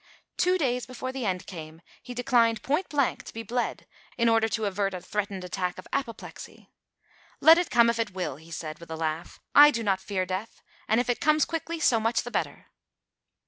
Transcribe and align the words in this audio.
Two 0.35 0.57
days 0.57 0.87
before 0.87 1.11
the 1.11 1.27
end 1.27 1.45
came 1.45 1.79
he 2.01 2.15
declined 2.15 2.63
point 2.63 2.89
blank 2.89 3.21
to 3.23 3.31
be 3.35 3.43
bled 3.43 3.85
in 4.17 4.27
order 4.29 4.47
to 4.49 4.65
avert 4.65 4.95
a 4.95 4.99
threatened 4.99 5.43
attack 5.43 5.77
of 5.77 5.87
apoplexy. 5.93 6.71
"Let 7.39 7.59
it 7.59 7.69
come 7.69 7.87
if 7.87 7.99
it 7.99 8.09
will," 8.15 8.37
he 8.37 8.49
said, 8.49 8.79
with 8.79 8.89
a 8.89 8.95
laugh. 8.95 9.39
"I 9.53 9.69
do 9.69 9.83
not 9.83 10.01
fear 10.01 10.25
death; 10.25 10.63
and 10.87 10.99
if 10.99 11.07
it 11.07 11.21
comes 11.21 11.45
quickly, 11.45 11.79
so 11.79 11.99
much 11.99 12.23
the 12.23 12.31
better!" 12.31 12.71